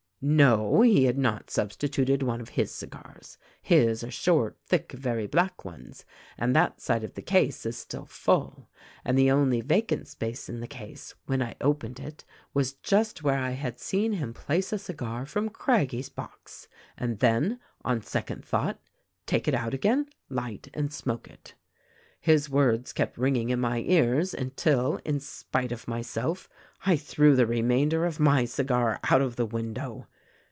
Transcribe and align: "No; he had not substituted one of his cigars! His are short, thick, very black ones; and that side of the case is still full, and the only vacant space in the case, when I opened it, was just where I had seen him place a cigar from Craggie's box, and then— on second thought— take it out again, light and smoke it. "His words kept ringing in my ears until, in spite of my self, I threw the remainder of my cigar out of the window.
"No; 0.23 0.81
he 0.83 1.05
had 1.05 1.17
not 1.17 1.49
substituted 1.49 2.21
one 2.21 2.41
of 2.41 2.49
his 2.49 2.69
cigars! 2.69 3.39
His 3.59 4.03
are 4.03 4.11
short, 4.11 4.55
thick, 4.67 4.91
very 4.91 5.25
black 5.25 5.65
ones; 5.65 6.05
and 6.37 6.55
that 6.55 6.79
side 6.79 7.03
of 7.03 7.15
the 7.15 7.23
case 7.23 7.65
is 7.65 7.75
still 7.75 8.05
full, 8.05 8.69
and 9.03 9.17
the 9.17 9.31
only 9.31 9.61
vacant 9.61 10.07
space 10.07 10.47
in 10.47 10.59
the 10.59 10.67
case, 10.67 11.15
when 11.25 11.41
I 11.41 11.55
opened 11.59 11.99
it, 11.99 12.23
was 12.53 12.73
just 12.73 13.23
where 13.23 13.39
I 13.39 13.49
had 13.53 13.79
seen 13.79 14.13
him 14.13 14.31
place 14.31 14.71
a 14.71 14.77
cigar 14.77 15.25
from 15.25 15.49
Craggie's 15.49 16.09
box, 16.09 16.67
and 16.99 17.17
then— 17.17 17.59
on 17.83 18.03
second 18.03 18.45
thought— 18.45 18.79
take 19.25 19.47
it 19.47 19.55
out 19.55 19.73
again, 19.73 20.05
light 20.29 20.67
and 20.75 20.93
smoke 20.93 21.27
it. 21.29 21.55
"His 22.23 22.47
words 22.47 22.93
kept 22.93 23.17
ringing 23.17 23.49
in 23.49 23.59
my 23.59 23.79
ears 23.79 24.35
until, 24.35 24.97
in 25.03 25.19
spite 25.19 25.71
of 25.71 25.87
my 25.87 26.03
self, 26.03 26.47
I 26.85 26.95
threw 26.95 27.35
the 27.35 27.47
remainder 27.47 28.05
of 28.05 28.19
my 28.19 28.45
cigar 28.45 28.99
out 29.05 29.21
of 29.21 29.35
the 29.37 29.45
window. 29.47 30.05